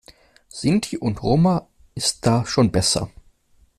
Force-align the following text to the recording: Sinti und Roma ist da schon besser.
Sinti 0.49 0.97
und 0.97 1.21
Roma 1.21 1.67
ist 1.93 2.25
da 2.25 2.43
schon 2.47 2.71
besser. 2.71 3.11